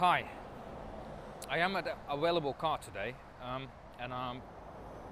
Hi, 0.00 0.24
I 1.50 1.58
am 1.58 1.76
at 1.76 1.86
a 1.86 1.94
available 2.10 2.54
car 2.54 2.78
today, 2.78 3.12
um, 3.44 3.68
and 4.00 4.14
um, 4.14 4.40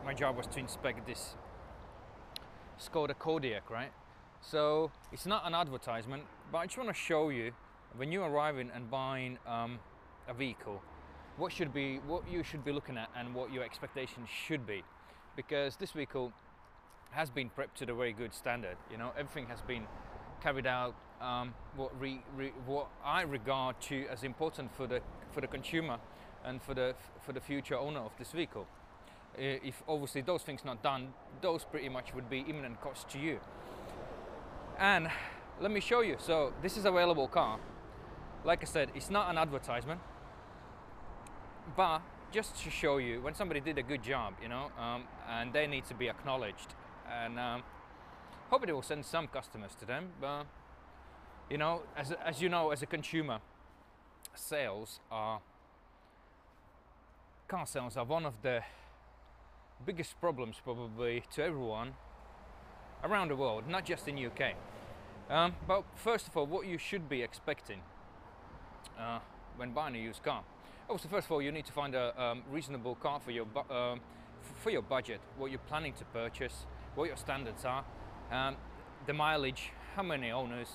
my 0.02 0.14
job 0.14 0.38
was 0.38 0.46
to 0.46 0.60
inspect 0.60 1.06
this 1.06 1.36
Skoda 2.80 3.12
Kodiaq, 3.12 3.68
right? 3.68 3.92
So 4.40 4.90
it's 5.12 5.26
not 5.26 5.46
an 5.46 5.52
advertisement, 5.52 6.22
but 6.50 6.58
I 6.60 6.64
just 6.64 6.78
want 6.78 6.88
to 6.88 6.94
show 6.94 7.28
you 7.28 7.52
when 7.98 8.10
you're 8.10 8.30
arriving 8.30 8.70
and 8.74 8.90
buying 8.90 9.36
um, 9.46 9.78
a 10.26 10.32
vehicle, 10.32 10.80
what 11.36 11.52
should 11.52 11.74
be, 11.74 11.98
what 12.06 12.22
you 12.26 12.42
should 12.42 12.64
be 12.64 12.72
looking 12.72 12.96
at, 12.96 13.10
and 13.14 13.34
what 13.34 13.52
your 13.52 13.64
expectations 13.64 14.30
should 14.30 14.66
be, 14.66 14.82
because 15.36 15.76
this 15.76 15.90
vehicle 15.90 16.32
has 17.10 17.28
been 17.28 17.50
prepped 17.50 17.74
to 17.74 17.84
the 17.84 17.92
very 17.92 18.14
good 18.14 18.32
standard. 18.32 18.78
You 18.90 18.96
know, 18.96 19.10
everything 19.18 19.48
has 19.48 19.60
been 19.60 19.86
carried 20.40 20.66
out 20.66 20.94
um, 21.20 21.54
what, 21.76 21.98
re, 22.00 22.20
re, 22.36 22.52
what 22.66 22.88
I 23.04 23.22
regard 23.22 23.80
to 23.82 24.06
as 24.10 24.22
important 24.22 24.74
for 24.74 24.86
the 24.86 25.00
for 25.32 25.40
the 25.40 25.46
consumer 25.46 25.98
and 26.44 26.62
for 26.62 26.74
the 26.74 26.94
for 27.20 27.32
the 27.32 27.40
future 27.40 27.76
owner 27.76 28.00
of 28.00 28.12
this 28.18 28.32
vehicle. 28.32 28.66
If 29.36 29.82
obviously 29.86 30.22
those 30.22 30.42
things 30.42 30.64
not 30.64 30.82
done, 30.82 31.08
those 31.40 31.64
pretty 31.64 31.88
much 31.88 32.14
would 32.14 32.28
be 32.28 32.40
imminent 32.48 32.80
cost 32.80 33.08
to 33.10 33.18
you. 33.18 33.38
And 34.78 35.08
let 35.60 35.70
me 35.70 35.80
show 35.80 36.00
you. 36.00 36.16
So 36.18 36.52
this 36.62 36.76
is 36.76 36.84
available 36.84 37.28
car. 37.28 37.58
Like 38.44 38.62
I 38.62 38.66
said, 38.66 38.90
it's 38.94 39.10
not 39.10 39.30
an 39.30 39.38
advertisement, 39.38 40.00
but 41.76 42.00
just 42.32 42.56
to 42.62 42.70
show 42.70 42.98
you 42.98 43.20
when 43.20 43.34
somebody 43.34 43.60
did 43.60 43.78
a 43.78 43.82
good 43.82 44.02
job, 44.02 44.34
you 44.42 44.48
know, 44.48 44.70
um, 44.78 45.04
and 45.28 45.52
they 45.52 45.66
need 45.66 45.84
to 45.86 45.94
be 45.94 46.08
acknowledged. 46.08 46.74
And 47.10 47.38
um, 47.38 47.62
hopefully, 48.50 48.72
will 48.72 48.82
send 48.82 49.04
some 49.04 49.28
customers 49.28 49.74
to 49.80 49.86
them. 49.86 50.08
But 50.20 50.46
you 51.50 51.58
know, 51.58 51.82
as 51.96 52.12
as 52.24 52.42
you 52.42 52.48
know, 52.48 52.70
as 52.70 52.82
a 52.82 52.86
consumer, 52.86 53.40
sales 54.34 55.00
are 55.10 55.40
car 57.48 57.66
sales 57.66 57.96
are 57.96 58.04
one 58.04 58.26
of 58.26 58.34
the 58.42 58.62
biggest 59.86 60.20
problems 60.20 60.56
probably 60.62 61.22
to 61.34 61.42
everyone 61.42 61.94
around 63.02 63.28
the 63.28 63.36
world, 63.36 63.66
not 63.68 63.84
just 63.84 64.08
in 64.08 64.18
UK. 64.18 64.54
Um, 65.30 65.54
but 65.66 65.84
first 65.94 66.26
of 66.28 66.36
all, 66.36 66.46
what 66.46 66.66
you 66.66 66.78
should 66.78 67.08
be 67.08 67.22
expecting 67.22 67.80
uh, 68.98 69.18
when 69.56 69.72
buying 69.72 69.94
a 69.94 69.98
used 69.98 70.22
car. 70.22 70.42
Also, 70.88 71.08
first 71.08 71.26
of 71.26 71.32
all, 71.32 71.42
you 71.42 71.52
need 71.52 71.66
to 71.66 71.72
find 71.72 71.94
a 71.94 72.20
um, 72.20 72.42
reasonable 72.50 72.94
car 72.94 73.20
for 73.20 73.30
your 73.30 73.46
um, 73.70 74.00
for 74.62 74.70
your 74.70 74.82
budget, 74.82 75.20
what 75.36 75.50
you're 75.50 75.60
planning 75.68 75.92
to 75.92 76.04
purchase, 76.06 76.66
what 76.94 77.08
your 77.08 77.16
standards 77.16 77.64
are, 77.64 77.84
um, 78.30 78.56
the 79.06 79.12
mileage, 79.12 79.70
how 79.96 80.02
many 80.02 80.30
owners, 80.30 80.68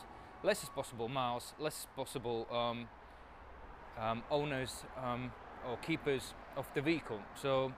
less 0.43 0.63
as 0.63 0.69
possible 0.69 1.07
miles, 1.07 1.53
less 1.59 1.79
as 1.79 1.87
possible 1.95 2.47
um, 2.51 2.87
um, 3.99 4.23
owners 4.29 4.83
or 5.67 5.77
keepers 5.77 6.33
of 6.57 6.65
the 6.73 6.81
vehicle. 6.81 7.19
So 7.35 7.73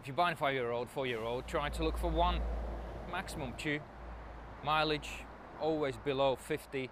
if 0.00 0.06
you're 0.08 0.16
buying 0.16 0.32
a 0.32 0.36
five-year-old, 0.36 0.90
four-year-old, 0.90 1.46
try 1.46 1.68
to 1.68 1.84
look 1.84 1.96
for 1.96 2.10
one, 2.10 2.40
maximum 3.10 3.52
two. 3.56 3.78
Mileage 4.64 5.08
always 5.60 5.96
below 5.96 6.34
50. 6.36 6.90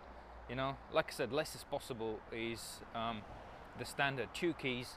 You 0.49 0.55
know, 0.57 0.77
like 0.93 1.07
I 1.09 1.13
said, 1.13 1.33
less 1.33 1.55
as 1.55 1.65
possible 1.65 2.21
is 2.33 2.81
um, 2.95 3.23
the 3.79 3.85
standard. 3.85 4.29
Two 4.35 4.53
keys, 4.53 4.95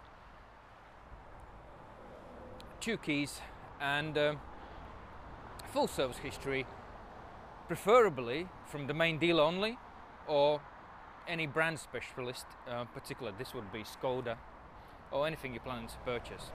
two 2.79 2.97
keys, 2.97 3.39
and 3.79 4.17
um, 4.17 4.39
full 5.73 5.87
service 5.87 6.17
history, 6.17 6.65
preferably 7.67 8.47
from 8.65 8.87
the 8.87 8.93
main 8.93 9.19
dealer 9.19 9.43
only, 9.43 9.77
or 10.27 10.61
any 11.27 11.47
brand 11.47 11.77
specialist. 11.79 12.45
Uh, 12.69 12.85
particular, 12.85 13.33
this 13.37 13.53
would 13.53 13.71
be 13.73 13.83
Skoda, 13.83 14.37
or 15.11 15.27
anything 15.27 15.53
you're 15.53 15.63
planning 15.63 15.87
to 15.87 15.97
purchase. 16.05 16.51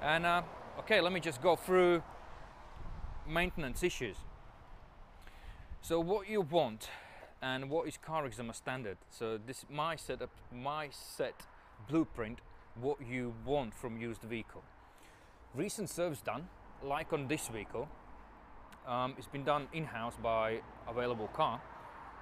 And 0.00 0.24
uh, 0.24 0.42
Okay, 0.78 1.02
let 1.02 1.12
me 1.12 1.20
just 1.20 1.42
go 1.42 1.54
through 1.54 2.02
maintenance 3.28 3.82
issues. 3.82 4.16
So 5.82 6.00
what 6.00 6.28
you 6.28 6.40
want 6.40 6.88
and 7.42 7.68
what 7.68 7.86
is 7.86 7.98
car 7.98 8.24
examiner 8.24 8.54
standard. 8.54 8.96
So 9.10 9.38
this 9.46 9.66
my 9.68 9.96
setup, 9.96 10.30
my 10.50 10.88
set 10.90 11.42
blueprint, 11.88 12.38
what 12.80 12.96
you 13.06 13.34
want 13.44 13.74
from 13.74 14.00
used 14.00 14.22
vehicle. 14.22 14.62
Recent 15.54 15.90
service 15.90 16.22
done, 16.22 16.48
like 16.82 17.12
on 17.12 17.28
this 17.28 17.48
vehicle, 17.48 17.86
um, 18.86 19.14
it's 19.16 19.26
been 19.26 19.44
done 19.44 19.68
in-house 19.72 20.14
by 20.22 20.60
available 20.88 21.28
car. 21.28 21.60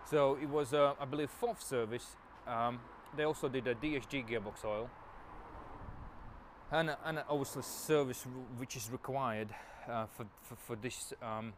So 0.09 0.39
it 0.43 0.49
was, 0.49 0.75
uh, 0.75 0.95
I 1.01 1.05
believe, 1.05 1.31
fourth 1.31 1.63
service. 1.63 2.17
Um, 2.47 2.81
they 3.17 3.25
also 3.25 3.49
did 3.49 3.67
a 3.67 3.75
DSG 3.75 4.29
gearbox 4.29 4.65
oil. 4.65 4.91
And, 6.73 6.97
and 7.05 7.23
obviously 7.29 7.63
service 7.63 8.25
which 8.59 8.77
is 8.77 8.91
required 8.91 9.49
uh, 9.89 10.07
for, 10.07 10.27
for, 10.43 10.55
for, 10.55 10.77
this 10.77 11.13
um, 11.21 11.53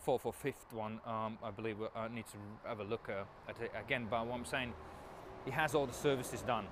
fourth 0.00 0.24
or 0.24 0.32
fifth 0.32 0.72
one 0.72 1.00
um, 1.06 1.36
I 1.42 1.50
believe 1.50 1.76
uh, 1.82 1.88
I 1.94 2.08
need 2.08 2.24
to 2.28 2.38
have 2.66 2.80
a 2.80 2.84
look 2.84 3.10
uh, 3.10 3.24
at 3.46 3.60
it 3.60 3.72
again. 3.78 4.06
But 4.08 4.26
what 4.26 4.36
I'm 4.36 4.46
saying 4.46 4.72
it 5.46 5.52
has 5.52 5.74
all 5.74 5.84
the 5.84 5.92
services 5.92 6.40
done. 6.40 6.66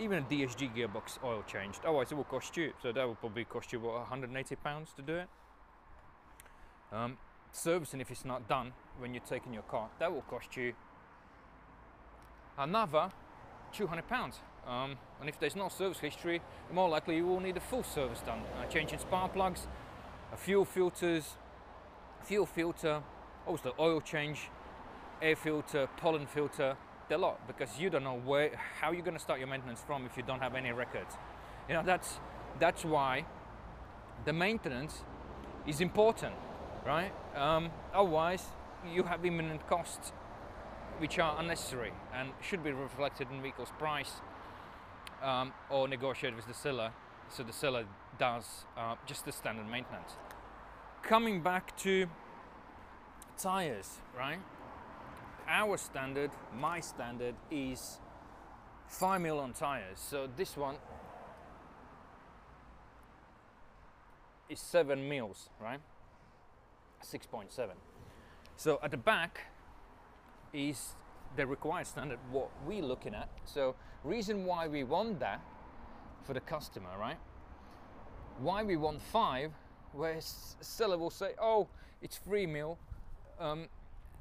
Even 0.00 0.18
a 0.18 0.22
DSG 0.22 0.74
gearbox 0.74 1.22
oil 1.22 1.44
changed. 1.46 1.80
Otherwise 1.84 2.10
it 2.10 2.16
will 2.16 2.24
cost 2.24 2.56
you 2.56 2.72
so 2.82 2.90
that 2.90 3.06
will 3.06 3.14
probably 3.14 3.44
cost 3.44 3.72
you 3.72 3.78
what 3.78 3.94
180 3.94 4.56
pounds 4.56 4.90
to 4.96 5.02
do 5.02 5.14
it 5.14 5.28
um, 6.92 7.16
servicing 7.52 8.00
if 8.00 8.10
it's 8.10 8.24
not 8.24 8.48
done 8.48 8.72
when 8.98 9.14
you're 9.14 9.22
taking 9.28 9.52
your 9.52 9.62
car 9.64 9.88
that 9.98 10.12
will 10.12 10.22
cost 10.22 10.56
you 10.56 10.72
another 12.58 13.10
200 13.72 14.08
pounds 14.08 14.40
um, 14.66 14.96
and 15.20 15.28
if 15.28 15.38
there's 15.38 15.54
no 15.54 15.68
service 15.68 15.98
history, 15.98 16.42
more 16.72 16.88
likely 16.88 17.16
you 17.16 17.26
will 17.26 17.40
need 17.40 17.56
a 17.56 17.60
full 17.60 17.84
service 17.84 18.20
done. 18.20 18.40
Uh, 18.60 18.66
changing 18.66 18.98
spark 18.98 19.32
plugs, 19.32 19.68
a 20.32 20.36
fuel 20.36 20.64
filters, 20.64 21.36
fuel 22.24 22.46
filter, 22.46 23.02
also 23.46 23.74
oil 23.78 24.00
change, 24.00 24.50
air 25.22 25.36
filter, 25.36 25.88
pollen 25.96 26.26
filter, 26.26 26.76
the 27.08 27.16
lot 27.16 27.46
because 27.46 27.78
you 27.78 27.88
don't 27.88 28.02
know 28.02 28.20
where 28.24 28.50
how 28.80 28.90
you're 28.90 29.04
going 29.04 29.16
to 29.16 29.22
start 29.22 29.38
your 29.38 29.46
maintenance 29.46 29.80
from 29.86 30.04
if 30.04 30.16
you 30.16 30.24
don't 30.24 30.40
have 30.40 30.56
any 30.56 30.72
records. 30.72 31.14
You 31.68 31.74
know 31.74 31.84
that's 31.84 32.18
that's 32.58 32.84
why 32.84 33.24
the 34.24 34.32
maintenance 34.32 35.04
is 35.68 35.80
important, 35.80 36.34
right? 36.86 37.12
Um, 37.34 37.70
otherwise, 37.92 38.44
you 38.90 39.02
have 39.02 39.24
imminent 39.24 39.66
costs 39.68 40.12
which 40.98 41.18
are 41.18 41.38
unnecessary 41.38 41.92
and 42.14 42.30
should 42.40 42.62
be 42.64 42.72
reflected 42.72 43.28
in 43.30 43.42
vehicle's 43.42 43.72
price 43.78 44.12
um, 45.22 45.52
or 45.68 45.88
negotiated 45.88 46.36
with 46.36 46.46
the 46.46 46.54
seller 46.54 46.92
so 47.28 47.42
the 47.42 47.52
seller 47.52 47.84
does 48.18 48.64
uh, 48.76 48.94
just 49.06 49.24
the 49.24 49.32
standard 49.32 49.68
maintenance. 49.68 50.12
Coming 51.02 51.42
back 51.42 51.76
to 51.78 52.06
tires, 53.38 53.98
right? 54.16 54.38
Our 55.48 55.76
standard, 55.76 56.30
my 56.58 56.80
standard 56.80 57.34
is 57.50 57.98
5 58.88 59.20
mil 59.20 59.38
on 59.38 59.52
tires. 59.52 59.98
So 59.98 60.28
this 60.36 60.56
one 60.56 60.76
is 64.48 64.60
7 64.60 65.08
mils, 65.08 65.50
right? 65.60 65.80
6.7. 67.02 67.70
So 68.56 68.78
at 68.82 68.90
the 68.90 68.96
back 68.96 69.40
is 70.52 70.94
the 71.36 71.46
required 71.46 71.86
standard 71.86 72.18
what 72.30 72.50
we're 72.66 72.82
looking 72.82 73.14
at. 73.14 73.28
So 73.44 73.74
reason 74.04 74.44
why 74.44 74.68
we 74.68 74.84
want 74.84 75.20
that 75.20 75.40
for 76.24 76.32
the 76.32 76.40
customer, 76.40 76.90
right? 76.98 77.18
Why 78.38 78.62
we 78.62 78.76
want 78.76 79.00
five, 79.00 79.52
where 79.92 80.16
seller 80.20 80.98
will 80.98 81.10
say, 81.10 81.32
oh, 81.40 81.68
it's 82.02 82.16
three 82.18 82.46
mil. 82.46 82.78
Um, 83.38 83.68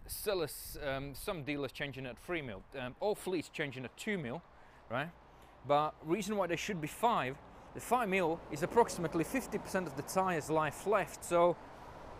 sellers, 0.07 0.78
um, 0.86 1.13
some 1.13 1.44
dealers 1.44 1.72
changing 1.72 2.06
at 2.06 2.18
three 2.25 2.42
mil. 2.42 2.62
Um, 2.80 2.95
all 3.00 3.16
fleets 3.16 3.50
changing 3.50 3.86
at 3.86 3.95
two 3.98 4.18
mil, 4.18 4.42
right? 4.89 5.10
But 5.68 5.95
reason 6.04 6.38
why 6.38 6.48
there 6.48 6.57
should 6.57 6.80
be 6.80 6.88
five, 6.88 7.38
the 7.74 7.81
five 7.81 8.07
mil 8.07 8.39
is 8.51 8.63
approximately 8.63 9.24
50% 9.24 9.88
of 9.88 9.95
the 9.95 10.04
tire's 10.04 10.50
life 10.50 10.86
left. 10.88 11.25
So 11.25 11.57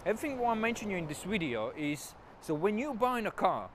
everything 0.06 0.46
I'm 0.46 0.62
mentioning 0.62 0.98
in 0.98 1.08
this 1.08 1.24
video 1.24 1.74
is, 1.78 2.14
so 2.42 2.54
when 2.54 2.78
you're 2.78 2.94
buying 2.94 3.26
a 3.26 3.32
car, 3.32 3.70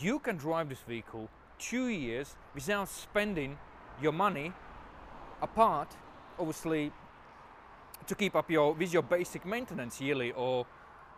you 0.00 0.18
can 0.18 0.36
drive 0.36 0.68
this 0.68 0.80
vehicle 0.86 1.28
two 1.58 1.88
years 1.88 2.36
without 2.54 2.88
spending 2.88 3.58
your 4.02 4.12
money 4.12 4.52
apart 5.42 5.94
obviously 6.38 6.90
to 8.06 8.14
keep 8.14 8.34
up 8.34 8.50
your 8.50 8.72
with 8.72 8.92
your 8.92 9.02
basic 9.02 9.46
maintenance 9.46 10.00
yearly 10.00 10.32
or 10.32 10.66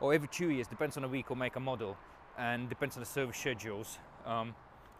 or 0.01 0.13
every 0.13 0.29
two 0.29 0.51
years 0.51 0.67
depends 0.67 0.97
on 0.99 1.03
the 1.05 1.09
vehicle 1.09 1.35
make 1.35 1.57
and 1.57 1.65
model 1.65 1.97
and 2.37 2.69
depends 2.69 2.97
on 2.97 3.01
the 3.01 3.07
service 3.07 3.39
schedules 3.39 3.99
um, 4.27 4.55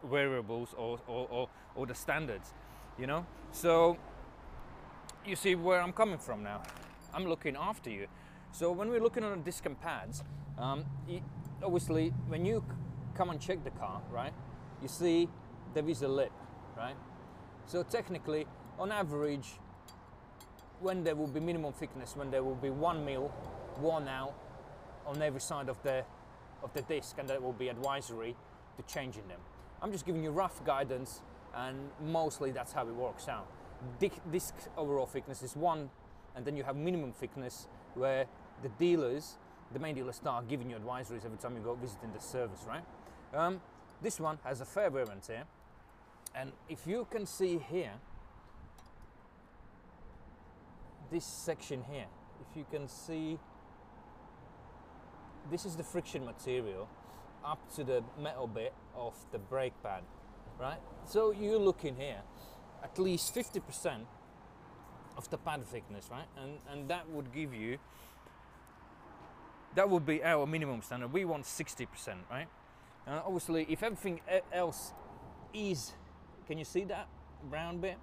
variables 0.05 0.71
or, 0.79 0.99
or, 1.07 1.29
or, 1.31 1.49
or 1.75 1.87
the 1.87 1.95
standards 1.95 2.55
you 2.99 3.07
know? 3.07 3.27
So 3.53 3.97
you 5.25 5.37
see 5.37 5.55
where 5.55 5.81
I'm 5.81 5.93
coming 5.93 6.19
from 6.19 6.43
now. 6.43 6.63
I'm 7.13 7.27
looking 7.27 7.57
after 7.57 7.91
you 7.91 8.07
so 8.59 8.73
when 8.73 8.89
we're 8.89 9.03
looking 9.03 9.23
on 9.23 9.37
the 9.37 9.45
disc 9.45 9.67
and 9.67 9.79
pads 9.79 10.25
um, 10.57 10.83
obviously 11.63 12.09
when 12.29 12.47
you 12.47 12.65
come 13.15 13.29
and 13.29 13.39
check 13.39 13.63
the 13.65 13.71
car, 13.71 14.01
right, 14.11 14.33
you 14.81 14.89
see 14.89 15.29
there 15.75 15.87
is 15.87 16.01
a 16.01 16.09
lip, 16.09 16.33
right? 16.75 16.97
So 17.67 17.83
technically, 17.83 18.47
on 18.79 18.91
average, 18.93 19.49
when 20.81 21.05
there 21.05 21.15
will 21.15 21.27
be 21.27 21.39
minimum 21.39 21.75
thickness, 21.75 22.17
when 22.17 22.31
there 22.31 22.43
will 22.43 22.55
be 22.55 22.71
one 22.71 23.05
mil 23.05 23.31
worn 23.79 24.09
out 24.09 24.33
on 25.07 25.21
every 25.21 25.41
side 25.41 25.69
of 25.69 25.83
the 25.83 26.03
of 26.63 26.73
the 26.73 26.81
disc, 26.81 27.17
and 27.19 27.29
that 27.29 27.43
will 27.43 27.53
be 27.53 27.69
advisory 27.69 28.35
to 28.79 28.83
changing 28.85 29.29
them. 29.29 29.41
I'm 29.83 29.93
just 29.93 30.07
giving 30.07 30.25
you 30.25 30.31
rough 30.31 30.65
guidance, 30.65 31.21
and 31.55 31.77
mostly 32.03 32.53
that's 32.53 32.73
how 32.73 32.89
it 32.89 32.95
works 32.95 33.29
out. 33.29 33.47
Disc 34.33 34.55
overall 34.79 35.05
thickness 35.05 35.43
is 35.43 35.55
one, 35.55 35.91
and 36.35 36.47
then 36.47 36.57
you 36.57 36.65
have 36.65 36.77
minimum 36.77 37.13
thickness 37.13 37.69
where 37.95 38.27
the 38.63 38.69
dealers, 38.71 39.37
the 39.73 39.79
main 39.79 39.95
dealers, 39.95 40.17
start 40.17 40.49
giving 40.49 40.71
you 40.71 40.77
advisories 40.77 41.25
every 41.25 41.39
time 41.39 41.55
you 41.57 41.63
go 41.63 41.75
visiting 41.75 42.13
the 42.13 42.21
service, 42.21 42.61
right? 42.67 42.85
Um, 43.35 43.61
this 44.03 44.21
one 44.21 44.39
has 44.45 44.61
a 44.61 44.65
fair 44.65 44.91
wear 44.91 45.05
and 45.11 45.23
tear, 45.23 45.45
and 46.35 46.53
if 46.69 46.87
you 46.87 47.07
can 47.11 47.27
see 47.27 47.59
here, 47.71 47.93
this 51.11 51.25
section 51.25 51.85
here, 51.91 52.07
if 52.41 52.57
you 52.57 52.67
can 52.71 52.89
see, 52.89 53.39
this 55.51 55.65
is 55.65 55.77
the 55.77 55.85
friction 55.85 56.25
material 56.25 56.89
up 57.45 57.61
to 57.77 57.85
the 57.85 58.03
metal 58.21 58.47
bit 58.47 58.75
of 58.95 59.15
the 59.33 59.39
brake 59.39 59.73
pad, 59.83 60.03
right? 60.61 60.79
So 61.07 61.31
you 61.31 61.59
look 61.59 61.85
in 61.85 61.97
here, 61.97 62.23
at 62.83 62.99
least 62.99 63.35
50% 63.35 64.07
of 65.17 65.31
the 65.31 65.39
pad 65.39 65.65
thickness, 65.67 66.09
right? 66.11 66.27
And, 66.37 66.59
and 66.71 66.89
that 66.91 67.09
would 67.09 67.33
give 67.33 67.55
you, 67.55 67.79
that 69.77 69.89
would 69.89 70.07
be 70.07 70.25
our 70.25 70.47
minimum 70.47 70.81
standard. 70.83 71.13
We 71.13 71.25
want 71.25 71.45
60%, 71.45 71.87
right? 72.31 72.49
And 73.07 73.21
obviously, 73.25 73.67
if 73.69 73.83
everything 73.83 74.21
else 74.53 74.93
is, 75.55 75.93
can 76.47 76.59
you 76.59 76.65
see 76.65 76.85
that 76.85 77.09
brown 77.49 77.79
bit? 77.79 77.99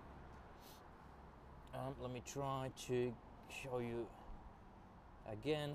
Um, 1.73 1.95
let 1.99 2.11
me 2.11 2.21
try 2.31 2.69
to 2.87 3.11
show 3.49 3.79
you 3.79 4.05
again. 5.31 5.71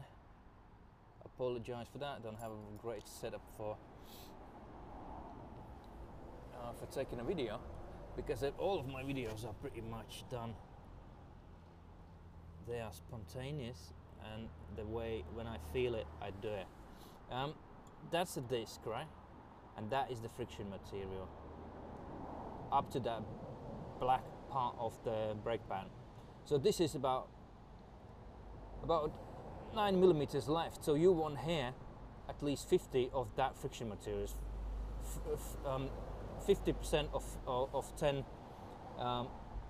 Apologize 1.24 1.86
for 1.92 1.98
that. 1.98 2.18
I 2.20 2.22
don't 2.22 2.38
have 2.38 2.52
a 2.52 2.82
great 2.82 3.06
setup 3.06 3.42
for 3.56 3.76
uh, 6.54 6.72
for 6.72 6.86
taking 6.94 7.18
a 7.18 7.24
video 7.24 7.58
because 8.16 8.44
all 8.58 8.78
of 8.78 8.86
my 8.86 9.02
videos 9.02 9.44
are 9.44 9.52
pretty 9.54 9.80
much 9.80 10.24
done. 10.30 10.54
They 12.68 12.80
are 12.80 12.92
spontaneous 12.92 13.92
and 14.32 14.48
the 14.76 14.84
way 14.84 15.24
when 15.34 15.46
I 15.46 15.58
feel 15.72 15.94
it, 15.94 16.06
I 16.20 16.30
do 16.42 16.48
it. 16.48 16.66
Um, 17.30 17.54
that's 18.10 18.36
a 18.36 18.40
disc, 18.40 18.80
right? 18.86 19.06
And 19.76 19.90
that 19.90 20.10
is 20.10 20.20
the 20.20 20.28
friction 20.28 20.70
material. 20.70 21.28
Up 22.72 22.90
to 22.92 23.00
that 23.00 23.22
black 24.00 24.22
part 24.50 24.76
of 24.78 24.92
the 25.04 25.36
brake 25.42 25.66
pan. 25.68 25.86
So 26.44 26.58
this 26.58 26.80
is 26.80 26.94
about 26.94 27.28
about 28.82 29.12
nine 29.74 30.00
millimeters 30.00 30.48
left. 30.48 30.84
So 30.84 30.94
you 30.94 31.12
want 31.12 31.38
here 31.38 31.72
at 32.28 32.42
least 32.42 32.68
50 32.68 33.10
of 33.12 33.34
that 33.36 33.56
friction 33.56 33.88
materials. 33.88 34.34
Um, 35.66 35.88
50% 36.46 37.08
of, 37.12 37.24
of, 37.46 37.74
of 37.74 37.96
10 37.96 38.24
um, 38.98 39.28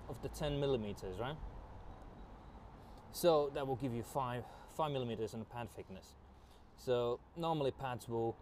of 0.09 0.21
the 0.21 0.29
10 0.29 0.59
millimeters, 0.59 1.19
right? 1.19 1.35
So 3.11 3.51
that 3.53 3.65
will 3.65 3.75
give 3.75 3.93
you 3.93 4.03
five 4.03 4.43
five 4.75 4.91
millimeters 4.91 5.33
in 5.33 5.43
pad 5.45 5.69
thickness. 5.75 6.13
So 6.77 7.19
normally 7.35 7.71
pads 7.71 8.07
will 8.07 8.35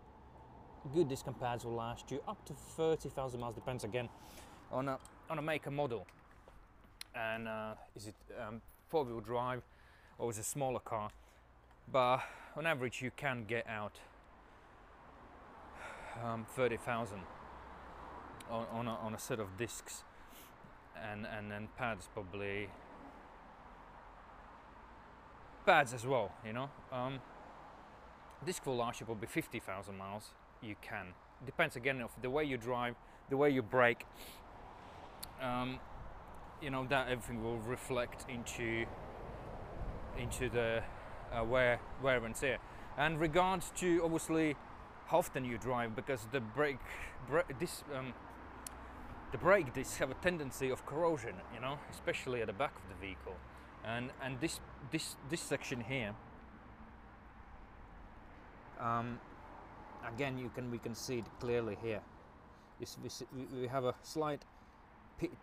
good 0.94 1.10
disc 1.10 1.26
pads 1.40 1.66
will 1.66 1.74
last 1.74 2.12
you 2.12 2.22
up 2.28 2.46
to 2.46 2.54
30,000 2.54 3.40
miles. 3.40 3.56
Depends 3.56 3.84
again 3.84 4.08
on 4.72 4.88
a 4.88 5.00
on 5.30 5.40
a 5.40 5.42
maker 5.42 5.72
model. 5.72 6.06
And 7.16 7.48
uh, 7.48 7.74
is 7.96 8.08
it 8.08 8.16
um, 8.40 8.62
four-wheel 8.90 9.22
drive 9.22 9.64
or 10.20 10.30
is 10.30 10.38
it 10.38 10.42
a 10.42 10.44
smaller 10.44 10.80
car? 10.80 11.10
But 11.92 12.22
on 12.56 12.66
average, 12.66 13.02
you 13.02 13.12
can 13.16 13.46
get 13.48 13.66
out 13.68 14.00
um, 16.24 16.46
30,000 16.56 17.20
on, 18.50 18.66
on, 18.72 18.88
a, 18.88 18.94
on 18.96 19.14
a 19.14 19.20
set 19.20 19.40
of 19.40 19.58
discs 19.58 20.04
and, 20.96 21.26
and 21.26 21.52
then 21.52 21.68
pads 21.78 22.08
probably 22.14 22.70
pads 25.68 25.94
as 25.94 26.08
well 26.08 26.32
you 26.46 26.54
know? 26.54 26.70
Um, 26.92 27.20
disc 28.46 28.66
will 28.66 28.78
last 28.78 29.00
you 29.00 29.06
probably 29.06 29.28
50,000 29.28 29.98
miles. 29.98 30.32
You 30.62 30.76
can. 30.82 31.08
Depends 31.46 31.76
again 31.76 32.02
of 32.02 32.12
the 32.22 32.30
way 32.30 32.44
you 32.46 32.58
drive 32.58 32.96
the 33.30 33.38
way 33.38 33.50
you 33.50 33.62
brake. 33.62 34.06
Um, 35.42 35.80
you 36.62 36.70
know 36.70 36.86
that 36.90 37.10
everything 37.10 37.44
will 37.44 37.60
reflect 37.60 38.26
into 38.30 38.86
into 40.18 40.50
the 40.50 40.82
uh, 41.32 41.44
wear 41.44 41.80
wear 42.02 42.24
and 42.26 42.34
tear. 42.34 42.58
And 42.98 43.20
regards 43.20 43.72
to 43.78 44.02
obviously 44.04 44.56
how 45.08 45.20
often 45.20 45.46
you 45.46 45.58
drive 45.58 45.96
because 45.96 46.28
the 46.32 46.40
brake, 46.40 46.80
brake 47.30 47.60
this 47.60 47.84
um, 47.96 48.14
the 49.32 49.38
brake 49.38 49.74
discs 49.74 49.98
have 49.98 50.10
a 50.10 50.16
tendency 50.16 50.70
of 50.70 50.86
corrosion, 50.86 51.36
you 51.54 51.60
know, 51.60 51.78
especially 51.92 52.42
at 52.42 52.48
the 52.48 52.54
back 52.54 52.74
of 52.76 52.90
the 52.90 53.06
vehicle. 53.06 53.36
And 53.88 54.12
and 54.22 54.40
this 54.40 54.60
this 54.92 55.16
this 55.30 55.42
section 55.42 55.82
here, 55.82 56.14
um, 58.80 59.20
again, 60.14 60.38
you 60.38 60.50
can 60.54 60.70
we 60.70 60.78
can 60.78 60.94
see 60.94 61.20
it 61.20 61.26
clearly 61.40 61.78
here. 61.82 62.02
We, 62.80 63.62
we 63.62 63.68
have 63.68 63.86
a 63.86 63.96
slight 64.04 64.46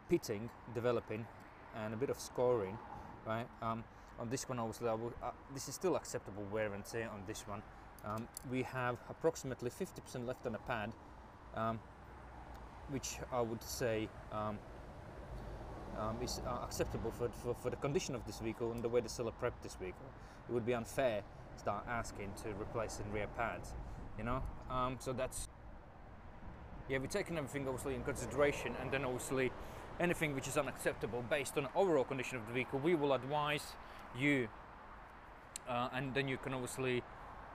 pitting 0.08 0.50
developing 0.72 1.26
and 1.74 1.94
a 1.94 1.96
bit 1.96 2.10
of 2.10 2.20
scoring, 2.20 2.78
right? 3.26 3.46
Um, 3.60 3.82
on 4.20 4.30
this 4.30 4.48
one, 4.48 4.60
obviously, 4.60 4.88
uh, 4.88 4.96
this 5.52 5.68
is 5.68 5.74
still 5.74 5.96
acceptable 5.96 6.44
wear 6.52 6.72
and 6.74 6.84
tear 6.84 7.10
on 7.12 7.24
this 7.26 7.48
one. 7.48 7.60
Um, 8.04 8.28
we 8.52 8.62
have 8.62 8.98
approximately 9.10 9.70
50% 9.70 10.26
left 10.26 10.46
on 10.46 10.52
the 10.52 10.58
pad. 10.58 10.92
Um, 11.56 11.80
which 12.88 13.16
I 13.32 13.40
would 13.40 13.62
say 13.62 14.08
um, 15.98 16.16
is 16.22 16.40
uh, 16.46 16.64
acceptable 16.64 17.10
for, 17.10 17.28
for, 17.42 17.54
for, 17.54 17.70
the 17.70 17.76
condition 17.76 18.14
of 18.14 18.24
this 18.26 18.38
vehicle 18.38 18.72
and 18.72 18.82
the 18.82 18.88
way 18.88 19.00
the 19.00 19.08
seller 19.08 19.32
prepped 19.42 19.62
this 19.62 19.74
vehicle. 19.74 20.06
It 20.48 20.52
would 20.52 20.66
be 20.66 20.74
unfair 20.74 21.22
to 21.52 21.58
start 21.58 21.84
asking 21.88 22.32
to 22.42 22.50
replace 22.60 22.96
the 22.96 23.04
rear 23.12 23.26
pads, 23.36 23.72
you 24.18 24.24
know? 24.24 24.42
Um, 24.70 24.96
so 24.98 25.12
that's, 25.12 25.48
yeah, 26.88 26.98
we're 26.98 27.06
taking 27.06 27.38
everything 27.38 27.66
obviously 27.66 27.94
in 27.94 28.02
consideration 28.02 28.74
and 28.80 28.90
then 28.90 29.04
obviously 29.04 29.52
anything 30.00 30.34
which 30.34 30.48
is 30.48 30.56
unacceptable 30.56 31.24
based 31.30 31.56
on 31.56 31.68
overall 31.74 32.04
condition 32.04 32.38
of 32.38 32.46
the 32.46 32.52
vehicle, 32.52 32.80
we 32.80 32.94
will 32.94 33.12
advise 33.12 33.74
you 34.18 34.48
uh, 35.68 35.88
and 35.92 36.14
then 36.14 36.28
you 36.28 36.36
can 36.36 36.52
obviously 36.52 37.02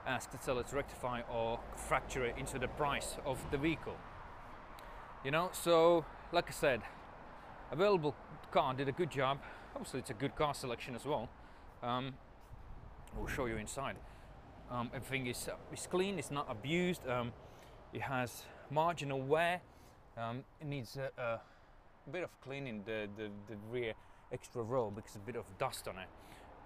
ask 0.06 0.30
the 0.30 0.38
seller 0.38 0.62
to 0.62 0.76
rectify 0.76 1.20
or 1.32 1.60
fracture 1.76 2.24
it 2.24 2.34
into 2.38 2.58
the 2.58 2.68
price 2.68 3.16
of 3.24 3.38
the 3.50 3.58
vehicle 3.58 3.96
you 5.24 5.30
know 5.30 5.50
so 5.52 6.04
like 6.32 6.48
i 6.48 6.52
said 6.52 6.80
available 7.70 8.14
car 8.50 8.74
did 8.74 8.88
a 8.88 8.92
good 8.92 9.10
job. 9.10 9.38
Obviously 9.74 10.00
it's 10.00 10.10
a 10.10 10.14
good 10.14 10.34
car 10.34 10.54
selection 10.54 10.94
as 10.94 11.04
well. 11.04 11.28
Um, 11.82 12.14
we'll 13.16 13.26
show 13.26 13.46
you 13.46 13.56
inside. 13.56 13.96
Um, 14.70 14.90
everything 14.94 15.26
is, 15.26 15.48
uh, 15.48 15.54
is 15.72 15.86
clean 15.90 16.18
it's 16.18 16.30
not 16.30 16.46
abused 16.48 17.06
um, 17.08 17.32
it 17.92 18.02
has 18.02 18.44
marginal 18.70 19.20
wear 19.20 19.60
um, 20.16 20.44
it 20.60 20.66
needs 20.66 20.96
a, 20.96 21.10
a, 21.20 21.40
bit 22.12 22.22
of 22.22 22.40
cleaning 22.40 22.82
the, 22.86 23.08
the, 23.16 23.30
the 23.48 23.56
rear 23.70 23.94
extra 24.32 24.62
row 24.62 24.90
because 24.90 25.16
a 25.16 25.18
bit 25.20 25.36
of 25.36 25.44
dust 25.58 25.86
on 25.86 25.96
it. 25.96 26.08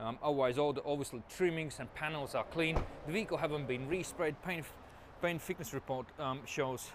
Um, 0.00 0.18
otherwise 0.22 0.58
all 0.58 0.72
the 0.72 0.82
obviously 0.84 1.22
trimmings 1.28 1.76
and 1.78 1.92
panels 1.94 2.34
are 2.34 2.44
clean. 2.44 2.78
The 3.06 3.12
vehicle 3.12 3.36
haven't 3.36 3.66
been 3.66 3.86
resprayed. 3.86 4.34
Paint 4.44 4.66
paint 5.22 5.40
thickness 5.40 5.72
report 5.72 6.06
um, 6.18 6.40
shows 6.44 6.90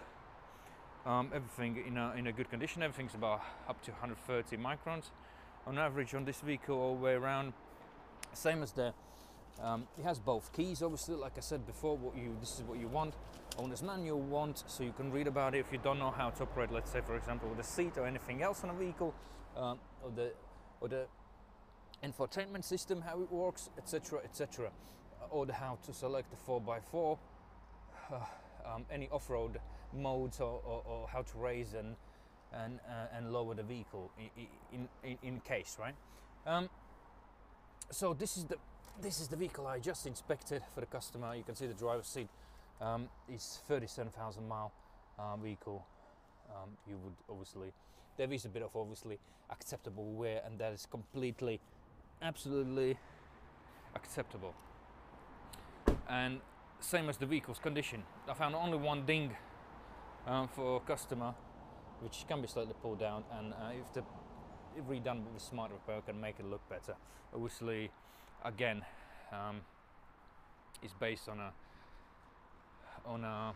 um, 1.05 1.31
everything 1.33 1.83
in 1.87 1.97
a, 1.97 2.13
in 2.13 2.27
a 2.27 2.31
good 2.31 2.49
condition. 2.49 2.83
Everything's 2.83 3.15
about 3.15 3.41
up 3.67 3.81
to 3.83 3.91
130 3.91 4.57
microns 4.57 5.11
on 5.65 5.77
average 5.77 6.13
on 6.15 6.25
this 6.25 6.39
vehicle 6.41 6.77
all 6.77 6.95
the 6.95 7.01
way 7.01 7.13
around. 7.13 7.53
Same 8.33 8.63
as 8.63 8.71
the, 8.71 8.93
um, 9.61 9.87
it 9.97 10.03
has 10.03 10.19
both 10.19 10.51
keys 10.53 10.81
obviously, 10.81 11.15
like 11.15 11.33
I 11.37 11.41
said 11.41 11.65
before, 11.65 11.97
what 11.97 12.15
you 12.15 12.35
this 12.39 12.57
is 12.57 12.63
what 12.63 12.79
you 12.79 12.87
want. 12.87 13.13
Owner's 13.57 13.83
manual 13.83 14.21
want, 14.21 14.63
so 14.67 14.83
you 14.83 14.93
can 14.93 15.11
read 15.11 15.27
about 15.27 15.53
it 15.53 15.59
if 15.59 15.71
you 15.73 15.79
don't 15.79 15.99
know 15.99 16.11
how 16.11 16.29
to 16.29 16.43
operate, 16.43 16.71
let's 16.71 16.91
say 16.91 17.01
for 17.01 17.15
example 17.17 17.49
with 17.49 17.59
a 17.59 17.63
seat 17.63 17.97
or 17.97 18.05
anything 18.05 18.41
else 18.41 18.63
on 18.63 18.69
a 18.69 18.73
vehicle, 18.73 19.13
um, 19.57 19.79
or 20.03 20.11
the 20.15 20.31
or 20.81 20.87
the 20.87 21.05
infotainment 22.03 22.63
system, 22.63 23.01
how 23.01 23.21
it 23.21 23.31
works, 23.31 23.69
etc., 23.77 24.19
etc., 24.23 24.69
or 25.29 25.45
the 25.45 25.53
how 25.53 25.77
to 25.85 25.93
select 25.93 26.31
the 26.31 26.37
4x4. 26.37 27.17
Uh, 28.11 28.15
um, 28.73 28.85
any 28.91 29.09
off-road 29.09 29.59
modes 29.93 30.39
or, 30.39 30.61
or, 30.65 30.83
or, 30.85 31.07
how 31.07 31.21
to 31.21 31.37
raise 31.37 31.73
and 31.73 31.95
and 32.53 32.79
uh, 32.87 33.17
and 33.17 33.31
lower 33.31 33.55
the 33.55 33.63
vehicle 33.63 34.11
in 34.73 34.87
in, 35.03 35.17
in 35.23 35.39
case 35.41 35.77
right. 35.79 35.95
Um, 36.45 36.69
so 37.91 38.13
this 38.13 38.37
is 38.37 38.45
the 38.45 38.57
this 39.01 39.19
is 39.19 39.27
the 39.27 39.35
vehicle 39.35 39.67
I 39.67 39.79
just 39.79 40.05
inspected 40.05 40.61
for 40.73 40.81
the 40.81 40.87
customer. 40.87 41.35
You 41.35 41.43
can 41.43 41.55
see 41.55 41.67
the 41.67 41.73
driver's 41.73 42.07
seat 42.07 42.27
um, 42.81 43.07
is 43.33 43.61
37,000 43.67 44.47
mile 44.47 44.71
uh, 45.17 45.35
vehicle. 45.37 45.85
um, 46.49 46.69
you 46.87 46.97
would 47.03 47.13
obviously 47.29 47.71
there 48.17 48.31
is 48.31 48.45
a 48.45 48.49
bit 48.49 48.61
of 48.61 48.75
obviously 48.75 49.19
acceptable 49.49 50.11
wear 50.13 50.41
and 50.45 50.59
that 50.59 50.73
is 50.73 50.87
completely 50.89 51.59
absolutely 52.21 52.97
acceptable 53.95 54.53
and 56.09 56.39
same 56.79 57.09
as 57.09 57.17
the 57.17 57.25
vehicle's 57.25 57.59
condition 57.59 58.03
i 58.27 58.33
found 58.33 58.55
only 58.55 58.77
one 58.77 59.05
ding 59.05 59.31
um, 60.27 60.47
for 60.47 60.79
customer 60.81 61.33
which 62.01 62.25
can 62.27 62.41
be 62.41 62.47
slightly 62.47 62.73
pulled 62.81 62.99
down 62.99 63.23
and 63.37 63.53
uh, 63.53 63.71
if 63.71 63.93
the 63.93 64.03
if 64.77 64.85
redone 64.85 65.23
with 65.33 65.41
smart 65.41 65.71
repair 65.71 66.01
can 66.01 66.19
make 66.19 66.39
it 66.39 66.45
look 66.45 66.61
better 66.69 66.95
obviously 67.33 67.91
again 68.45 68.83
um, 69.31 69.61
is 70.83 70.91
based 70.99 71.27
on 71.27 71.39
a 71.39 71.51
on 73.05 73.23
a 73.23 73.53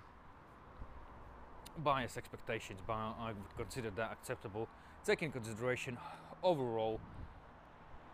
buyer's 1.77 2.17
expectations, 2.17 2.79
but 2.86 2.93
I 2.93 3.27
would 3.27 3.58
consider 3.58 3.89
that 3.91 4.12
acceptable, 4.12 4.67
taking 5.05 5.32
consideration 5.32 5.98
overall 6.43 7.00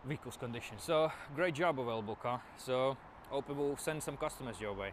vehicle's 0.04 0.36
condition. 0.36 0.78
So 0.78 1.12
great 1.34 1.54
job 1.54 1.78
available 1.78 2.16
car. 2.16 2.40
So 2.56 2.96
hope 3.28 3.48
we 3.48 3.54
will 3.54 3.76
send 3.76 4.02
some 4.02 4.16
customers 4.16 4.60
your 4.60 4.72
way. 4.72 4.92